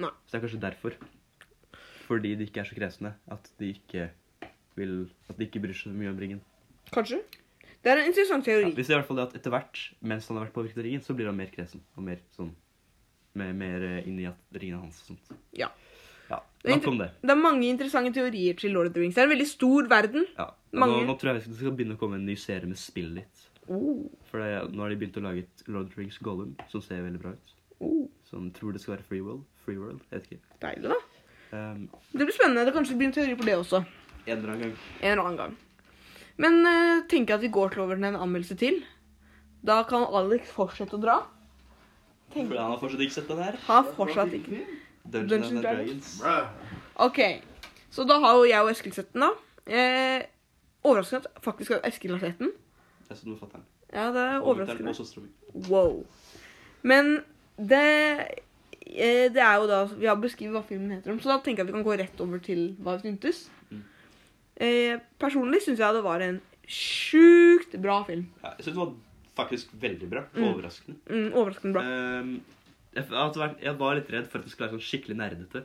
[0.00, 0.10] Nei.
[0.26, 0.96] Så det er kanskje derfor.
[2.08, 4.08] Fordi de ikke er så kresne, at de ikke
[4.76, 6.40] vil At de ikke bryr seg så mye om ringen.
[6.94, 7.20] Kanskje.
[7.82, 8.72] Det er en interessant Ja, teori.
[8.76, 10.84] vi ser i hvert fall det at etter hvert, mens han har vært påvirket av
[10.84, 11.80] ringen, så blir han mer kresen.
[11.96, 12.52] Og mer sånn
[13.32, 15.38] Mer, mer inn i at ringen er hans og sånt.
[15.54, 15.68] Ja.
[16.28, 17.12] Ja, Nok om det.
[17.22, 19.14] Det er mange interessante teorier til Lord of the Rings.
[19.14, 20.26] Det er en veldig stor verden.
[20.36, 20.48] Ja.
[20.72, 23.14] Mange- Nå, nå tror jeg vi skal begynne å komme en ny serie med spill
[23.14, 23.49] litt.
[23.68, 24.06] Oh.
[24.30, 26.82] For det, nå har de begynt å lage et Lord of the Rings Gollum, som
[26.82, 27.54] ser veldig bra ut.
[27.80, 28.04] Oh.
[28.30, 29.44] Som tror det skal være Free World.
[29.64, 30.58] Free World, jeg vet ikke.
[30.62, 30.98] Deilig, da.
[31.50, 32.64] Um, Det blir spennende.
[32.66, 33.82] Det kanskje blir en teori på det også.
[34.26, 34.76] en eller annen gang.
[35.02, 35.56] En eller annen gang.
[36.40, 38.80] Men uh, tenker jeg at vi går til over en anmeldelse til.
[39.66, 41.18] Da kan Alex fortsette å dra.
[42.30, 43.58] For han har fortsatt ikke sett den her.
[43.66, 44.62] Har fortsatt ikke.
[45.04, 46.10] Dungeons Dungeons and Dragons.
[46.20, 46.84] Dragons.
[46.96, 47.20] OK.
[47.90, 49.30] Så da har jo jeg og Eskil sett den, da.
[49.66, 50.22] Eh,
[50.86, 52.52] overraskende faktisk at Eskil har sett den.
[53.10, 53.64] Den med fatter'n.
[53.90, 54.92] Ja, det er overraskende.
[54.92, 55.30] og søstera mi.
[55.68, 56.04] Wow.
[56.82, 57.20] Men
[57.58, 57.86] det
[58.86, 61.64] eh, Det er jo da Vi har beskrevet hva filmen heter, om, så da tenker
[61.64, 63.50] jeg at vi kan gå rett over til hva vi syntes.
[63.70, 63.82] Mm.
[64.60, 68.28] Eh, personlig syns jeg det var en sjukt bra film.
[68.44, 68.94] Ja, jeg syns det var
[69.40, 70.24] faktisk veldig bra.
[70.34, 70.44] Mm.
[70.52, 70.98] Overraskende.
[71.10, 71.82] Mm, overraskende bra.
[71.82, 72.34] Ehm,
[72.94, 75.64] jeg var litt redd for at det skulle være sånn skikkelig nerdete.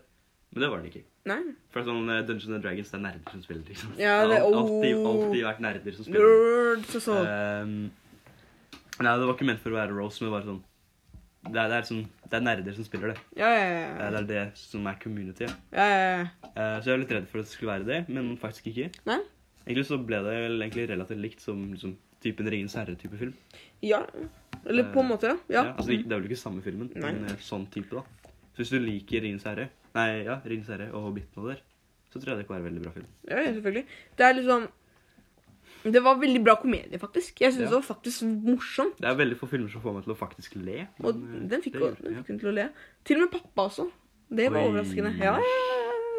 [0.51, 1.05] Men det var det ikke.
[1.25, 1.41] Nei.
[1.73, 3.63] For sånn eh, Dungeons and Dragons det er nerder som spiller.
[3.69, 3.95] liksom.
[3.97, 5.07] Ja, det- har alltid, oh.
[5.11, 6.37] alltid vært nerder som spiller.
[6.75, 7.17] Nerds og så.
[7.25, 7.75] Um,
[9.01, 10.63] nei, det var ikke ment for å være Rose, men bare sånn
[11.45, 13.19] det er, det, er sånn, det er nerder som spiller det.
[13.37, 14.09] Ja, ja, Eh, ja.
[14.09, 15.45] Det er det som er community.
[15.45, 15.85] Ja.
[15.85, 16.23] ja, ja.
[16.49, 18.87] Eh, så jeg var litt redd for at det skulle være det, men faktisk ikke.
[19.05, 19.19] Nei?
[19.65, 21.93] Egentlig så ble det vel egentlig relativt likt som liksom,
[22.25, 23.37] typen Ringens herre-type film.
[23.85, 24.01] ja.
[24.65, 25.37] Eller på en måte, ja.
[25.53, 25.63] ja.
[25.75, 27.11] altså, det, er vel ikke samme filmen, Nei.
[27.11, 28.24] men eh, sånn type, da.
[28.55, 31.61] Så hvis du liker Ringens herre, nei, ja, Ringens herre og Hobbiten og der,
[32.11, 33.07] så tror jeg det kan være en veldig bra film.
[33.27, 33.85] Ja, ja, selvfølgelig.
[34.17, 34.67] Det er liksom
[35.85, 37.41] Det var veldig bra komedie, faktisk.
[37.41, 37.69] Jeg syns Ja.
[37.69, 38.95] det var faktisk morsomt.
[38.97, 40.87] Det er veldig få filmer som får meg til å faktisk le.
[40.97, 42.69] Men, og den fikk, det den fikk hun til å le.
[43.05, 43.85] Til og med pappa også.
[44.33, 44.69] Det var Oi.
[44.71, 45.11] overraskende.
[45.21, 45.35] Ja.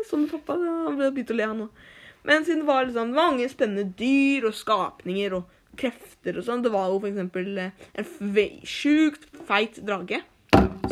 [0.06, 0.54] Som pappa.
[0.60, 1.70] Han ble begynt å le, han òg.
[2.26, 6.44] Men siden det var liksom det var mange spennende dyr og skapninger og krefter og
[6.46, 8.06] sånn Det var jo for eksempel eh, en
[8.64, 10.22] sjukt feit drage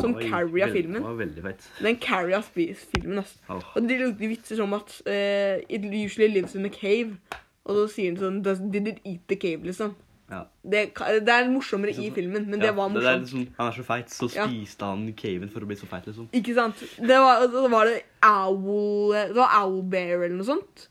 [0.01, 0.99] som carria filmen.
[0.99, 1.67] Den var veldig feit.
[1.81, 3.37] Den carria filmen, altså.
[3.49, 3.61] Oh.
[3.75, 7.17] Og de lagde vitser som at uh, It usually lives in a cave.
[7.65, 9.95] Og så sier han sånn Does, Did it eat the cave, liksom?
[10.31, 10.41] Ja.
[10.65, 10.87] Det,
[11.21, 12.97] det er morsommere i filmen, men det Ja, morsomt.
[12.97, 14.47] Det er liksom, han er så feit, så Ja.
[14.49, 16.29] spiste han caven for å bli så feit, liksom.
[16.33, 16.81] Ikke sant?
[16.97, 20.87] Det var, så var det owl Det var owlbear eller noe sånt.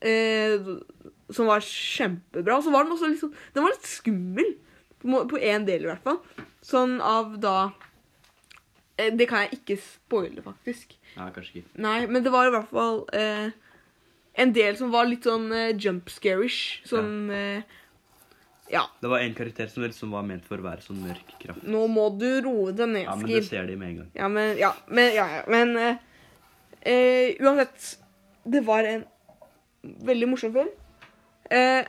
[0.00, 0.64] Eh,
[1.30, 2.56] som var kjempebra.
[2.56, 4.54] Og så var den også liksom Den var litt skummel.
[5.00, 6.20] På én del, i hvert fall.
[6.64, 7.70] Sånn av da
[9.16, 10.94] Det kan jeg ikke spoile, faktisk.
[11.16, 11.74] Nei, kanskje ikke.
[11.86, 13.50] Nei, men det var i hvert fall eh,
[14.44, 16.80] en del som var litt sånn eh, jump scarish.
[16.90, 17.02] ja.
[17.02, 17.62] eh,
[18.70, 21.64] Ja, Det var en karakter som liksom var ment for å være sånn mørk kraft.
[21.66, 23.48] nå må du roe deg ned, Ja, men det Skil.
[23.48, 24.10] ser de med en gang.
[24.14, 25.96] Ja, men Ja, men, ja, ja, men eh,
[26.86, 27.96] eh, Uansett,
[28.46, 29.04] det var en
[29.82, 30.70] veldig morsom film.
[31.50, 31.82] Eh,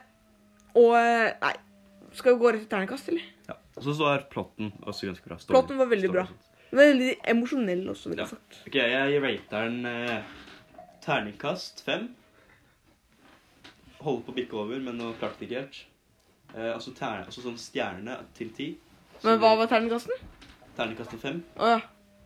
[0.73, 1.53] og eh, Nei,
[2.17, 3.27] skal vi gå rett til terningkast, eller?
[3.47, 3.55] Ja.
[3.77, 5.37] Og så er plotten også ganske bra.
[5.37, 6.25] Story- Plotten var veldig story bra.
[6.71, 8.23] Og er Veldig emosjonell også, vil Ja.
[8.23, 8.59] jeg sagt.
[8.67, 10.23] Ok, jeg rater den eh,
[11.03, 12.09] terningkast fem.
[14.01, 15.81] Holder på å bikke over, men nå klarte det ikke helt.
[16.55, 18.69] Eh, altså, ter, altså sånn stjerne til ti.
[19.23, 20.15] Men hva var terningkasten?
[20.77, 21.43] Terningkasten fem.
[21.61, 21.81] Å ja.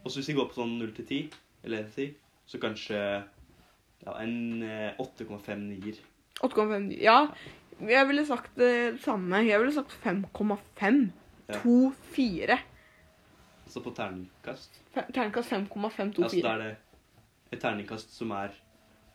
[0.06, 1.34] Og så hvis vi går på sånn 0 til 10,
[1.66, 2.08] eller én til ti,
[2.48, 3.00] så kanskje
[4.06, 6.00] ja, en eh, 8,5 nier.
[6.46, 6.92] 8,5.
[7.02, 7.18] Ja,
[7.82, 9.42] jeg ville sagt det samme.
[9.48, 11.02] Jeg ville sagt 5,5.
[11.50, 11.60] Ja.
[11.66, 12.60] 2-4.
[13.68, 16.24] Så på terningkast Terningkast 5,524.
[16.24, 16.76] Altså da er det
[17.56, 18.54] et terningkast som er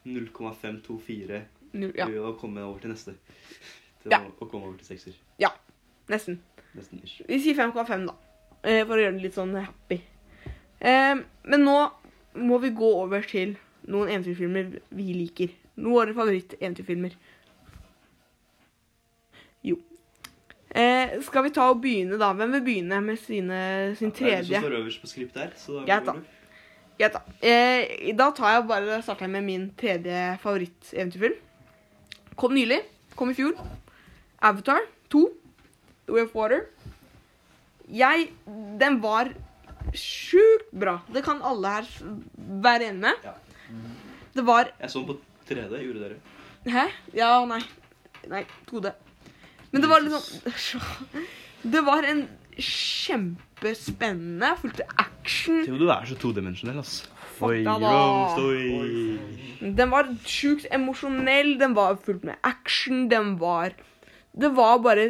[0.05, 3.15] 0,524 Null- Ja, å komme over til neste.
[4.03, 4.19] Til Ja.
[4.25, 5.13] å, å komme over til sekser.
[6.09, 6.41] nesten.
[6.75, 7.21] Nesten ish.
[7.29, 8.15] Vi sier 5,5 da.
[8.65, 10.01] eh, For å gjøre det litt sånn happy.
[10.81, 11.77] Eh, Men nå
[12.35, 15.51] må vi gå over til noen eventyrfilmer vi liker.
[15.77, 17.15] Noen av våre favoritt-eventyrfilmer.
[19.63, 19.77] Jo.
[20.71, 22.31] Eh, skal vi ta og begynne, da?
[22.39, 23.61] Hvem vil begynne med sine,
[23.99, 25.09] sin Det er det som står øverst på.
[25.59, 26.15] Så da Greit, da.
[27.01, 27.23] Greit, da.
[27.43, 31.35] Eh, da tar jeg bare starter jeg med min tredje favoritt-eventyrfilm.
[32.37, 32.81] Kom nylig.
[33.17, 33.59] Kom i fjor.
[34.41, 35.25] Avatar 2.
[36.07, 36.67] The Way of Water.
[37.91, 38.31] Jeg
[38.81, 39.33] Den var
[39.93, 41.01] sjukt bra.
[41.13, 41.91] Det kan alle her
[42.39, 43.25] være enig med.
[43.25, 43.35] Ja.
[44.35, 45.19] Det var Jeg så den på
[45.51, 46.17] 3D, gjorde dere?
[46.71, 46.87] Hæ?
[47.15, 47.61] Ja, nei.
[48.29, 48.93] Nei, 2D.
[49.73, 50.81] Men det var liksom
[51.63, 52.23] Det var en
[52.61, 55.63] kjempespennende, fullt av action.
[55.65, 57.05] Theo, du er så todimensjonell, ass.
[57.41, 59.71] Oi, roast, oi.
[59.77, 63.73] Den var sjukt emosjonell, den var fullt med action, den var
[64.37, 65.09] Det var bare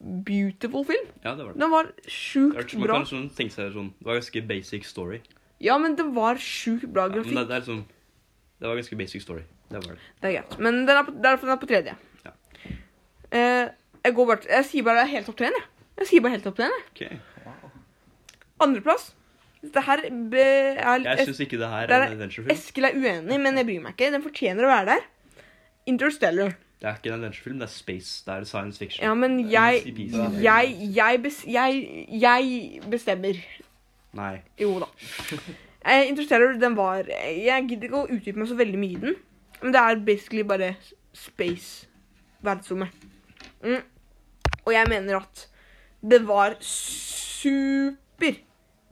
[0.00, 1.06] beautiful film.
[1.24, 1.60] Ja, det var det.
[1.60, 3.00] Den var sjukt bra.
[3.00, 5.18] Man kan sånn tenke seg sånn Det var ganske basic story.
[5.60, 7.34] Ja, men det var sjukt bra Ja, det, grafikk.
[7.48, 7.80] det er liksom
[8.60, 9.42] Det var ganske basic story.
[9.70, 10.06] Det var det.
[10.20, 10.54] Det er greit.
[10.60, 11.96] Men den er på, derfor den er på tredje.
[12.24, 12.32] Ja.
[13.32, 13.66] Eh,
[14.04, 15.66] jeg går bare Jeg sier bare helt opp til én, jeg.
[16.00, 16.84] Jeg sier bare helt opp til én, jeg.
[16.94, 17.54] Ok.
[18.60, 19.10] Andreplass.
[19.60, 20.44] Dette her be,
[20.80, 22.52] er litt Jeg syns ikke det her er er en adventurefilm.
[22.54, 24.12] Eskil er uenig, men jeg bryr meg ikke.
[24.14, 25.08] Den fortjener å være der.
[25.90, 26.54] Interstellar.
[26.80, 28.12] Det er ikke en adventure-film, det er space.
[28.24, 29.04] Det er science fiction.
[29.04, 29.82] Ja, men jeg.
[30.40, 33.42] Jeg, jeg, bes, jeg, jeg bestemmer.
[34.16, 34.36] Nei.
[34.60, 34.88] Jo da.
[35.80, 39.14] Eh, Interstellar, den var Jeg gidder ikke å utdype meg så veldig mye i den.
[39.62, 40.74] Men det er basically bare
[41.16, 41.86] space.
[42.44, 42.92] Verdensrommet.
[43.64, 43.80] Mm.
[44.70, 45.46] Og jeg mener at
[46.00, 48.38] det var super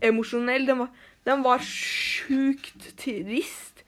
[0.04, 0.66] emosjonell.
[0.66, 0.88] Den var,
[1.28, 3.84] den var sjukt trist.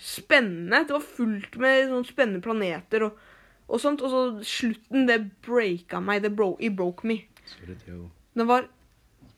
[0.00, 0.84] Spennende.
[0.88, 3.20] Det var fullt med sånn spennende planeter og,
[3.68, 4.02] og sånt.
[4.04, 6.24] Og så slutten, det breaka meg.
[6.24, 7.20] Det bro, it broke me.
[8.34, 8.68] Den var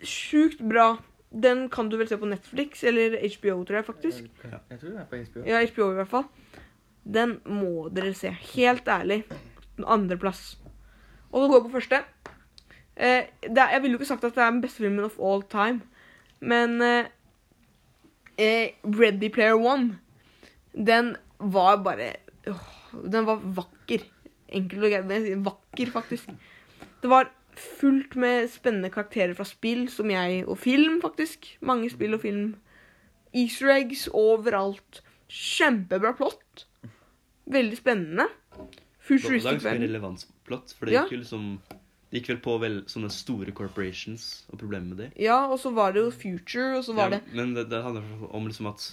[0.06, 0.92] sjukt bra.
[1.36, 4.28] Den kan du vel se på Netflix eller HBO, tror jeg faktisk.
[4.46, 4.62] Ja.
[4.70, 5.42] Jeg tror det er på HBO.
[5.50, 6.28] Ja, HBO i hvert fall.
[7.06, 8.32] Den må dere se.
[8.54, 9.24] Helt ærlig.
[9.76, 10.54] Den andreplass.
[11.36, 11.98] Og så går jeg på første.
[12.96, 15.42] Eh, er, jeg ville jo ikke sagt at det er den beste filmen of all
[15.52, 15.82] time,
[16.40, 17.08] men eh,
[18.40, 19.98] eh, Ready Player One,
[20.72, 22.14] den var bare
[22.48, 22.62] åh,
[23.12, 24.06] Den var vakker.
[24.48, 25.44] Enkelt og greit.
[25.44, 26.30] Vakker, faktisk.
[27.02, 31.58] Det var fullt med spennende karakterer fra spill, som jeg Og film, faktisk.
[31.60, 32.54] Mange spill og film.
[33.34, 35.02] Easter eggs overalt.
[35.28, 36.66] Kjempebra plott.
[37.46, 38.28] Veldig spennende.
[39.00, 40.16] Futuristisk verden.
[40.46, 41.02] Plott, for det Ja.
[41.04, 41.48] gikk jo liksom
[42.06, 45.08] Det gikk vel på vel sånne store corporations og problemer med det.
[45.18, 47.80] Ja, og så var det jo Future, og så var ja, det Men det, det
[47.82, 48.84] handler om liksom at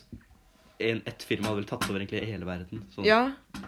[0.82, 2.82] en, et firma hadde vel tatt over egentlig hele verden.
[2.96, 3.20] Sånn Ja,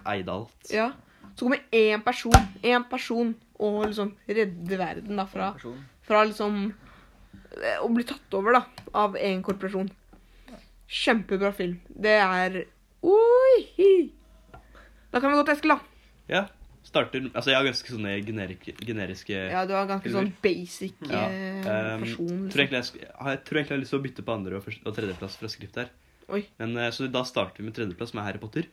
[0.05, 0.71] eide alt.
[0.73, 0.91] ja.
[1.35, 5.53] Så kommer én person, én person, og liksom redde verden da fra,
[6.07, 6.73] fra liksom
[7.61, 9.89] eh, Å bli tatt over, da, av én korporasjon.
[10.87, 11.79] Kjempebra film.
[11.89, 12.65] Det er
[13.03, 14.11] Oi!
[15.11, 15.79] Da kan vi gå til Eskil, da.
[16.27, 16.45] Ja.
[16.95, 20.29] Starter Altså, jeg har ganske sånne generik, generiske Ja, du har ganske Filmer.
[20.29, 22.31] sånn basic Ja, ehm, person.
[22.31, 22.49] Liksom.
[22.55, 24.71] Tror jeg, sk- jeg tror egentlig jeg har lyst til å bytte på andre og,
[24.85, 25.91] og tredjeplass fra skript her.
[26.31, 26.41] Oi.
[26.57, 28.65] Men eh, Så da starter vi med tredjeplass som er Harry Potter.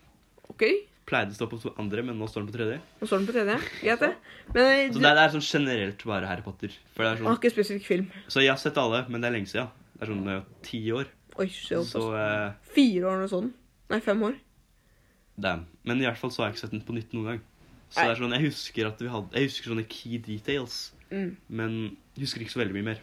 [0.49, 0.65] OK,
[1.05, 2.77] Pleide å stå på andre, men nå står den på tredje.
[3.01, 3.57] nå står den på tredje.
[3.83, 4.13] Greit, det.
[4.55, 6.77] Men eh, Så det, det er sånn generelt bare Harry Potter.
[6.95, 8.07] For det er jeg sånn, ikke spesifikk film.
[8.31, 9.69] så jeg har sett alle, men det er lenge siden.
[9.99, 11.11] Det er sånn ti år.
[11.43, 11.83] Oi, så.
[11.89, 13.51] Så uh, Fire år eller sånn.
[13.91, 14.39] Nei, fem år.
[15.39, 15.67] damn.
[15.85, 17.41] Men i hvert fall så har jeg ikke sett den på nytt noen gang.
[17.93, 21.37] Så det er sånn, jeg husker at vi hadde Jeg husker sånne key details, Mm.
[21.53, 21.73] men
[22.17, 23.01] husker ikke så veldig mye mer.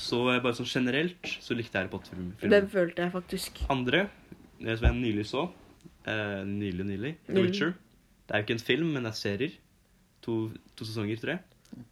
[0.00, 2.34] Så eh, bare sånn generelt så likte jeg Harry Potter-filmen.
[2.50, 3.60] Den følte jeg faktisk.
[3.70, 4.08] Andre,
[4.60, 5.44] eh, som jeg nylig så
[6.10, 7.12] eh, Nylig, nylig.
[7.28, 7.42] The mm.
[7.44, 7.74] Witcher.
[8.24, 9.58] Det er jo ikke en film, men det er serier.
[10.24, 10.38] To,
[10.74, 11.84] to sesonger, tror jeg.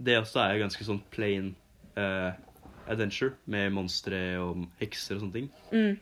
[0.00, 1.48] Det også er jo ganske sånn plain
[1.98, 2.30] uh,
[2.88, 5.48] adventure med monstre og hekser og sånne ting.
[5.74, 5.98] Mm.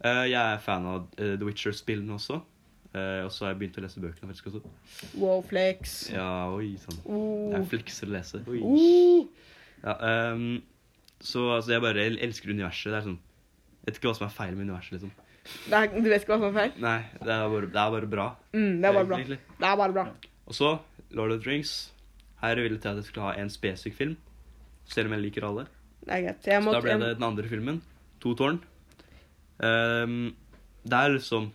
[0.00, 2.40] Uh, jeg er fan av The Witcher-spillene også.
[2.96, 4.72] Eh, og så har jeg begynt å lese bøkene faktisk også.
[5.20, 5.98] Wow, flex.
[6.14, 7.00] Ja, oi sann.
[7.04, 7.52] Oh.
[7.52, 8.40] Jeg flekser å lese.
[8.48, 8.60] Oi.
[8.64, 9.48] Oh.
[9.82, 9.94] Ja,
[10.32, 10.62] um,
[11.20, 12.90] så altså, jeg bare elsker universet.
[12.90, 15.12] Det er sånn Jeg vet ikke hva som er feil med universet, liksom.
[15.72, 16.72] Er, du vet ikke hva som er feil?
[16.84, 18.26] Nei, det er bare, det er bare bra.
[18.52, 19.20] Mm, det er bare bra.
[19.20, 19.38] egentlig.
[19.60, 20.06] Det er bare bra.
[20.48, 20.72] Og så
[21.16, 21.76] Lord of the Rings.
[22.42, 24.16] Her ville jeg til at jeg skulle ha en spesifikk film.
[24.88, 25.66] Selv om jeg liker alle.
[26.04, 26.44] Det er greit.
[26.44, 27.80] Så da ble det den andre filmen.
[28.24, 28.60] To tårn.
[29.58, 30.36] Um,
[30.84, 31.50] det er liksom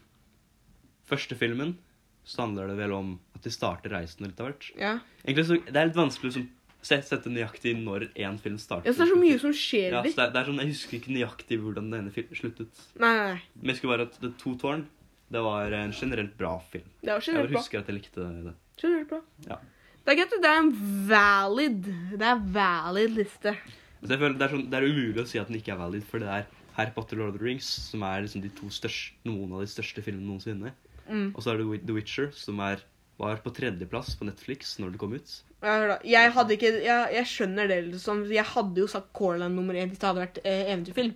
[1.14, 1.78] Første filmen
[2.26, 4.70] så handler det vel om at de starter reisen litt av hvert.
[4.80, 4.98] ja.
[5.26, 6.46] Egentlig så, Det er litt vanskelig å liksom,
[6.84, 8.88] se- sette nøyaktig når én film starter.
[8.88, 10.60] ja, så det er så mye som skjer Ja, så det, er, det er sånn,
[10.64, 12.82] Jeg husker ikke nøyaktig hvordan den ene filmen sluttet.
[13.00, 13.42] Nei, nei, nei.
[13.60, 14.86] Men jeg husker bare at det To tårn
[15.34, 16.86] det var en generelt bra film.
[17.02, 18.54] Det var generelt bare Jeg husker at jeg likte det.
[18.84, 19.22] Generelt bra.
[19.48, 19.58] Ja.
[20.06, 20.34] Det er greit.
[20.44, 20.74] Det er en
[21.10, 21.84] valid
[22.20, 23.56] Det er valid liste.
[24.04, 26.28] Det, er sånn, det er umulig å si at den ikke er valid, for det
[26.28, 26.46] er
[26.76, 29.62] Harry Potter og Lord of the Rings som er liksom de to største, noen av
[29.64, 30.74] de største filmene noensinne.
[31.08, 31.30] Mm.
[31.36, 32.84] Og så er det The Witcher, som er,
[33.20, 35.36] var på tredjeplass på Netflix når det kom ut.
[35.64, 38.26] Jeg hadde ikke Jeg, jeg skjønner det, liksom.
[38.32, 41.14] Jeg hadde jo sagt Corland nummer én hvis det hadde vært eh, eventyrfilm.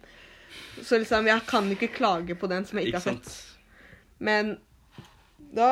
[0.81, 3.57] Så liksom, jeg kan ikke klage på den som jeg ikke, Ikke har sett.
[4.23, 4.55] Men
[5.53, 5.67] da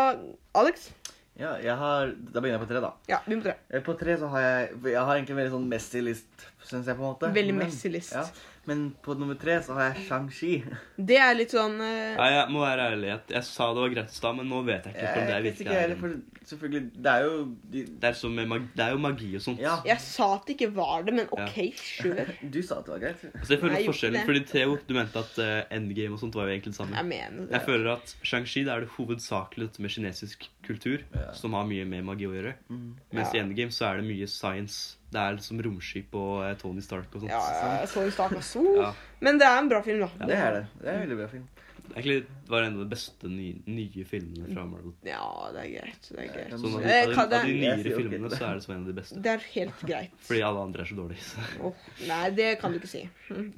[0.55, 0.89] Alex?
[1.35, 2.91] Ja, jeg har Da begynner jeg på tre, da.
[3.11, 3.57] Ja, begynner på det.
[3.69, 6.87] Eh, På tre så har jeg Jeg har egentlig en veldig sånn messy list, syns
[6.87, 7.31] jeg, på en måte.
[7.35, 8.15] Veldig messy list.
[8.15, 8.23] Ja,
[8.65, 10.53] men på nummer tre så har jeg Shang-Chi.
[10.97, 12.15] Det er litt sånn uh...
[12.17, 13.11] Nei, jeg må være ærlig.
[13.33, 15.45] Jeg sa det var greit i stad, men nå vet jeg ikke om det er
[15.45, 17.37] virkelig ikke er heller, for selvfølgelig Det er jo
[17.73, 19.61] de, det, er som med mag, det er jo magi og sånt.
[19.63, 19.75] Ja.
[19.87, 22.27] Jeg sa at det ikke var det, men OK, sure.
[22.55, 23.23] Du sa at det var greit.
[23.31, 26.49] Altså, jeg føler Nei, forskjellen, fordi Theo, du mente at uh, Endgame og sånt var
[26.49, 26.97] jo egentlig det samme.
[26.99, 27.53] Jeg mener det.
[27.57, 31.31] Jeg føler at Shang-Chi er det hovedsakelig dette med kinesisk kultur, Ja.
[31.37, 32.55] som har mye med magi å gjøre.
[32.69, 32.93] Mm.
[33.13, 33.39] Mens Ja.
[33.39, 34.97] i Endgame så er det mye science.
[35.15, 37.31] Det er liksom romskip og eh, Tony Stark og sånt.
[37.31, 37.41] Ja,
[37.79, 38.63] ja, Tony Stark og også.
[38.81, 38.89] Ja.
[39.23, 40.09] Men det er en bra film, da.
[40.19, 40.65] Ja, Det er det.
[40.81, 41.45] Det er en veldig bra film.
[41.93, 44.93] Egentlig var det en av de beste nye, nye filmene fra Marvel.
[45.05, 45.21] Ja,
[45.53, 46.07] det er greit.
[46.09, 46.55] Det er greit.
[46.59, 48.81] Sånn av, de, Eh, av, de, av de nyere filmene så er det som en
[48.81, 49.21] av de beste.
[49.21, 50.17] Det er helt greit.
[50.27, 51.27] Fordi alle andre er så dårlige.
[51.29, 53.03] Så Oh, nei, det kan du ikke si.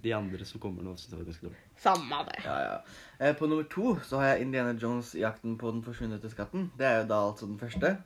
[0.04, 1.64] De andre som kommer nå, syns jeg var ganske dårlige.
[1.88, 2.38] Samme det.
[2.46, 2.78] Ja, ja.
[3.20, 6.70] Eh, På nummer to så har jeg Indiana Jones' 'Jakten på den forsvunne skatten'.
[6.78, 7.98] Det er jo da altså den første.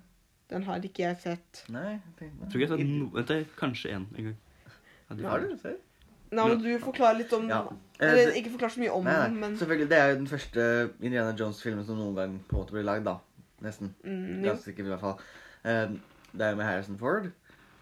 [0.51, 1.61] Den har ikke jeg sett.
[1.71, 4.37] Nei, jeg tror ikke jeg har sett no, Vent, det er kanskje én en gang.
[5.09, 5.55] Ja, de- Har du?
[5.61, 5.77] Ser
[6.31, 7.61] Nei, men du forklarer litt om Ja.
[7.99, 10.27] Eh, Eller ikke forklarer så mye om Nei, den, men Selvfølgelig, Det er jo den
[10.31, 10.65] første
[11.01, 13.17] Indiana Jones-filmen som noen gang på en måte blir lagd, da.
[13.61, 13.93] Nesten.
[14.05, 14.43] mm.
[14.45, 15.19] Ganske sikkert, i hvert fall.
[15.65, 15.87] Eh,
[16.31, 17.31] Det er jo med Harrison Ford.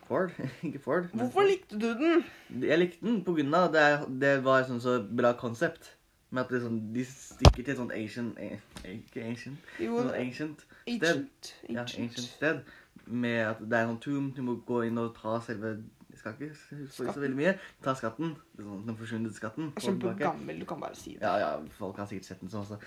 [0.07, 0.31] Ford.
[0.65, 1.09] ikke Ford.
[1.13, 2.23] Hvorfor likte du den?
[2.61, 3.85] Jeg likte den på grunn av det,
[4.19, 5.91] det var sånn så bra konsept.
[6.31, 8.37] Med at det er sånn, de stikker til et sånt ancient
[8.85, 11.05] Ikke ancient, Jo, sånn ancient sted.
[11.09, 11.53] ancient.
[11.69, 12.59] Ja, ancient sted.
[13.07, 16.19] Med at det er en sånn tomb, du må gå inn og ta selve Jeg
[16.19, 17.51] skal ikke huske så veldig mye.
[17.81, 18.33] Ta skatten.
[18.59, 19.69] Sånn, den forsvunne skatten.
[19.71, 19.83] den.
[19.85, 21.21] Kjempegammel, du kan bare si det.
[21.23, 22.77] Ja, ja, folk har sikkert sett den sånn også.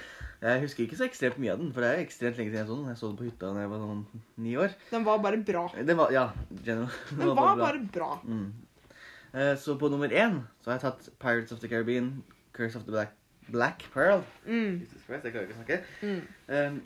[0.43, 2.69] Jeg husker ikke så ekstremt mye av den, for det er ekstremt lenge siden jeg
[2.69, 2.91] så den.
[2.93, 4.05] Jeg så den på hytta da jeg var sånn
[4.37, 4.75] ni år.
[4.91, 5.65] Den var bare bra.
[5.79, 6.27] Den var, ja,
[6.63, 6.93] general.
[7.23, 8.11] Den var bare bra.
[8.27, 8.53] Mm.
[9.33, 12.85] Eh, så på nummer én så har jeg tatt Pirates of the Caribbean, Curse of
[12.85, 13.15] the Black,
[13.49, 14.23] Black Pearl.
[14.47, 14.83] Mm.
[14.85, 15.81] Jesus Christ, jeg klarer ikke å snakke.
[16.03, 16.21] Mm.
[16.49, 16.79] Um,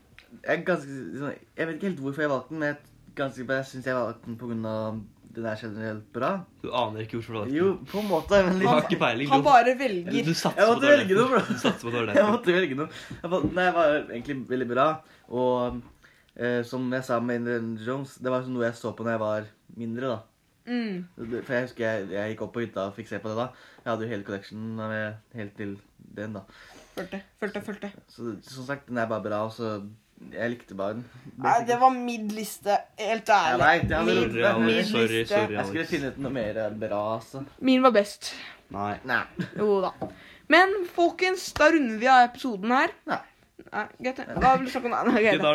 [0.43, 2.79] jeg, ganske, sånn, jeg vet ikke helt hvorfor jeg valgte den, men jeg,
[3.19, 5.05] ganske, jeg syns jeg valgte den av
[5.37, 6.31] den er generelt bra.
[6.63, 9.01] Du aner ikke hvorfor du valgte Jo, på en måte, men Du han, har ikke
[9.03, 9.29] peiling.
[9.33, 10.31] Han bare bare du velger.
[10.33, 11.43] satser på velge noe, bro.
[11.49, 13.03] Du satser på det Jeg måtte velge noe.
[13.19, 14.87] Jeg nei, jeg var egentlig veldig bra.
[15.29, 15.83] Og
[16.37, 19.25] eh, som jeg sa med Indiana Jones, det var noe jeg så på når jeg
[19.27, 20.36] var mindre, da.
[20.67, 21.05] Mm.
[21.47, 23.47] For jeg husker jeg, jeg gikk opp på hytta og fikk se på det da.
[23.85, 25.77] Jeg hadde jo hele collectionen med helt til
[26.17, 26.41] den, da.
[26.97, 27.91] Følte, følte, følte.
[28.09, 29.83] Så som sagt, den er bare bra, og så
[30.33, 31.05] Jeg likte bare den.
[31.45, 32.73] Nei, det var midd-liste.
[32.99, 33.67] Helt Jeg ærlig.
[33.83, 34.93] vet, jeg hadde Mid- Sorry, mid-liste.
[34.97, 37.43] Sorry, sorry, Jeg skulle finne ut noe mer bra, altså.
[37.61, 38.33] Min var best.
[38.73, 38.95] Nei.
[39.05, 39.23] Nei.
[39.59, 39.91] Jo da.
[40.49, 42.89] Men folkens, da runder vi av episoden her.
[43.07, 43.21] Nei.
[43.73, 44.17] Nei, greit.
[44.41, 44.93] Da vil du snakke om?
[45.13, 45.41] Nei, greit.
[45.43, 45.49] det.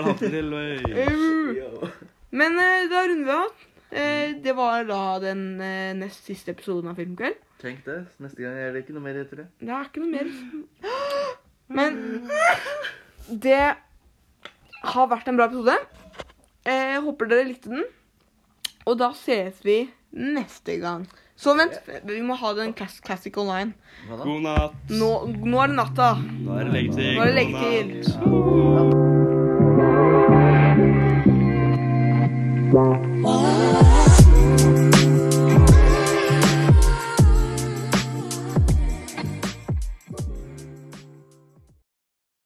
[2.31, 3.51] Men eh, da runder vi av.
[3.91, 7.35] Eh, det var da den eh, nest siste episoden av Filmkveld.
[7.61, 7.97] Tenk det.
[8.23, 9.47] Neste gang er det ikke noe mer etter det.
[9.59, 10.27] Det er ikke noe mer.
[11.77, 11.91] Men
[13.29, 13.59] det
[14.81, 15.75] har vært en bra episode.
[16.65, 17.83] Eh, Jeg håper dere likte den.
[18.87, 19.83] Og da ses vi
[20.17, 21.03] neste gang.
[21.41, 23.73] Så vent, vi må ha den class classic online.
[24.09, 24.75] God natt.
[24.93, 26.09] Nå, nå er det natta.
[26.21, 27.13] Nå er det leggetid.
[27.17, 27.61] Nå er det God natt.
[27.61, 29.11] leggetid.
[32.71, 33.10] Ja.